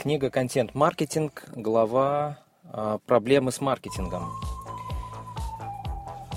[0.00, 4.30] Книга «Контент-маркетинг», глава а, «Проблемы с маркетингом».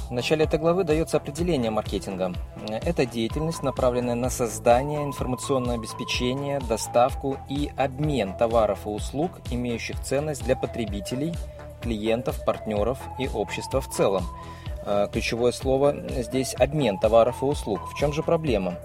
[0.09, 2.33] В начале этой главы дается определение маркетинга.
[2.67, 10.43] Это деятельность, направленная на создание, информационное обеспечение, доставку и обмен товаров и услуг, имеющих ценность
[10.43, 11.33] для потребителей,
[11.81, 14.25] клиентов, партнеров и общества в целом.
[14.85, 17.91] А, ключевое слово здесь обмен товаров и услуг.
[17.91, 18.75] В чем же проблема?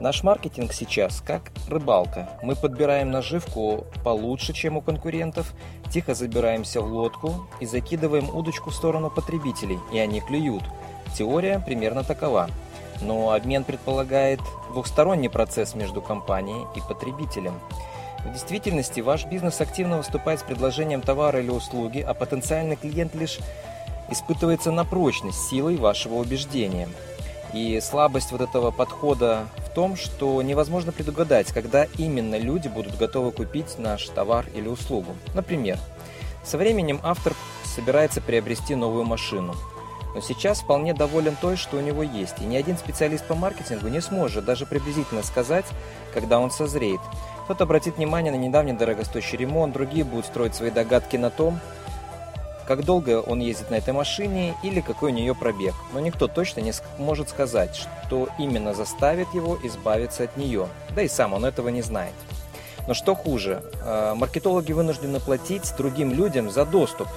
[0.00, 2.28] Наш маркетинг сейчас как рыбалка.
[2.42, 5.54] Мы подбираем наживку получше, чем у конкурентов,
[5.90, 10.64] тихо забираемся в лодку и закидываем удочку в сторону потребителей, и они клюют.
[11.16, 12.50] Теория примерно такова.
[13.00, 17.54] Но обмен предполагает двухсторонний процесс между компанией и потребителем.
[18.24, 23.38] В действительности ваш бизнес активно выступает с предложением товара или услуги, а потенциальный клиент лишь
[24.10, 26.88] испытывается на прочность силой вашего убеждения.
[27.52, 33.32] И слабость вот этого подхода в том, что невозможно предугадать, когда именно люди будут готовы
[33.32, 35.14] купить наш товар или услугу.
[35.34, 35.78] Например,
[36.44, 39.54] со временем автор собирается приобрести новую машину,
[40.14, 43.88] но сейчас вполне доволен той, что у него есть, и ни один специалист по маркетингу
[43.88, 45.66] не сможет даже приблизительно сказать,
[46.14, 47.00] когда он созреет.
[47.44, 51.60] Кто-то обратит внимание на недавний дорогостоящий ремонт, другие будут строить свои догадки на том,
[52.66, 55.74] как долго он ездит на этой машине или какой у нее пробег.
[55.92, 60.68] Но никто точно не может сказать, что именно заставит его избавиться от нее.
[60.94, 62.14] Да и сам он этого не знает.
[62.86, 67.08] Но что хуже, э, маркетологи вынуждены платить другим людям за доступ,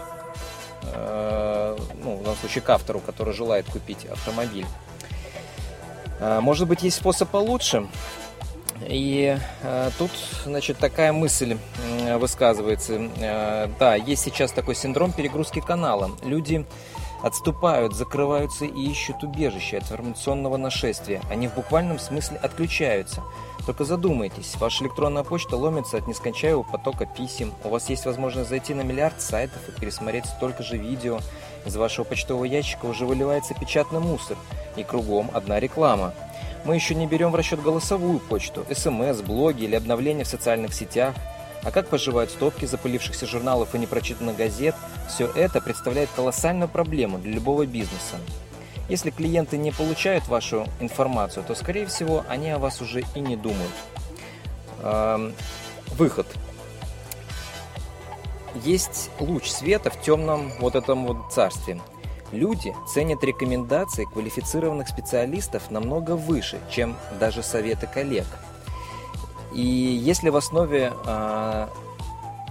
[0.93, 4.65] э, ну, в данном случае к автору, который желает купить автомобиль.
[6.19, 7.87] Э, может быть, есть способ получше?
[8.87, 10.11] И э, тут,
[10.45, 11.57] значит, такая мысль
[12.01, 13.09] э, высказывается.
[13.17, 16.11] Э, да, есть сейчас такой синдром перегрузки канала.
[16.23, 16.65] Люди
[17.21, 21.21] отступают, закрываются и ищут убежище от информационного нашествия.
[21.29, 23.23] Они в буквальном смысле отключаются.
[23.65, 27.53] Только задумайтесь, ваша электронная почта ломится от нескончаемого потока писем.
[27.63, 31.19] У вас есть возможность зайти на миллиард сайтов и пересмотреть столько же видео.
[31.65, 34.37] Из вашего почтового ящика уже выливается печатный мусор.
[34.75, 36.13] И кругом одна реклама.
[36.69, 41.15] Мы еще не берем в расчет голосовую почту, смс, блоги или обновления в социальных сетях.
[41.63, 44.75] А как поживают стопки запылившихся журналов и непрочитанных газет,
[45.07, 48.17] все это представляет колоссальную проблему для любого бизнеса.
[48.87, 53.35] Если клиенты не получают вашу информацию, то, скорее всего, они о вас уже и не
[53.35, 53.73] думают.
[54.83, 55.33] Эм,
[55.97, 56.27] выход.
[58.63, 61.81] Есть луч света в темном вот этом вот царстве.
[62.31, 68.27] Люди ценят рекомендации квалифицированных специалистов намного выше, чем даже советы коллег.
[69.53, 71.67] И если в основе э,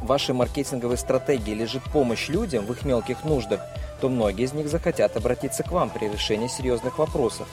[0.02, 3.60] вашей маркетинговой стратегии лежит помощь людям в их мелких нуждах,
[4.00, 7.46] то многие из них захотят обратиться к вам при решении серьезных вопросов.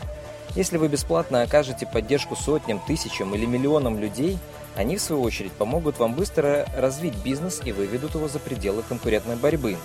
[0.55, 4.39] Если вы бесплатно окажете поддержку сотням, тысячам или миллионам людей,
[4.75, 9.35] они в свою очередь помогут вам быстро развить бизнес и выведут его за пределы конкурентной
[9.35, 9.77] борьбы.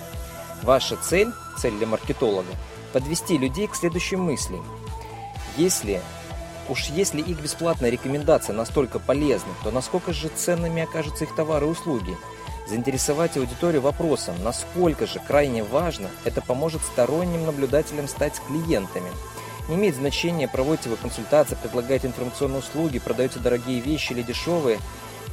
[0.63, 2.53] Ваша цель, цель для маркетолога,
[2.93, 4.59] подвести людей к следующей мысли.
[5.57, 6.01] Если
[6.69, 11.69] уж если их бесплатная рекомендация настолько полезна, то насколько же ценными окажутся их товары и
[11.69, 12.15] услуги?
[12.69, 19.09] Заинтересовать аудиторию вопросом, насколько же крайне важно, это поможет сторонним наблюдателям стать клиентами.
[19.67, 24.79] Не имеет значения, проводите вы консультации, предлагаете информационные услуги, продаете дорогие вещи или дешевые,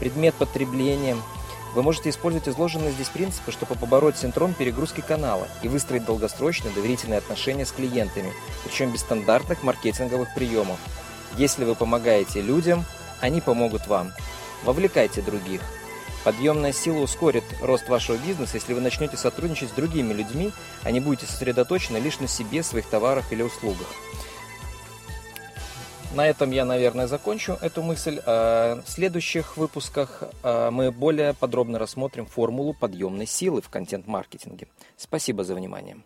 [0.01, 1.17] предмет потребления–
[1.75, 7.19] вы можете использовать изложенные здесь принципы, чтобы побороть синдром перегрузки канала и выстроить долгосрочные доверительные
[7.19, 8.33] отношения с клиентами,
[8.65, 10.79] причем без стандартных маркетинговых приемов.
[11.37, 12.85] Если вы помогаете людям,
[13.21, 14.13] они помогут вам.
[14.65, 15.61] Вовлекайте других.
[16.25, 20.53] Подъемная сила ускорит рост вашего бизнеса, если вы начнете сотрудничать с другими людьми,
[20.83, 23.87] а не будете сосредоточены лишь на себе, своих товарах или услугах.
[26.19, 28.21] На этом я, наверное, закончу эту мысль.
[28.27, 34.67] А в следующих выпусках а, мы более подробно рассмотрим формулу подъемной силы в контент-маркетинге.
[34.97, 35.99] Спасибо за внимание.